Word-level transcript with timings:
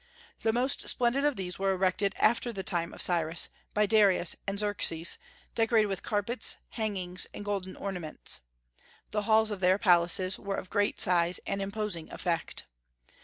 The 0.41 0.51
most 0.51 0.87
splendid 0.89 1.23
of 1.25 1.35
these 1.35 1.59
were 1.59 1.73
erected 1.73 2.15
after 2.17 2.51
the 2.51 2.63
time 2.63 2.91
of 2.91 3.03
Cyrus, 3.03 3.49
by 3.75 3.85
Darius 3.85 4.35
and 4.47 4.57
Xerxes, 4.57 5.19
decorated 5.53 5.85
with 5.89 6.01
carpets, 6.01 6.57
hangings, 6.69 7.27
and 7.35 7.45
golden 7.45 7.75
ornaments. 7.75 8.39
The 9.11 9.21
halls 9.29 9.51
of 9.51 9.59
their 9.59 9.77
palaces 9.77 10.39
were 10.39 10.55
of 10.55 10.71
great 10.71 10.99
size 10.99 11.39
and 11.45 11.61
imposing 11.61 12.11
effect. 12.11 12.63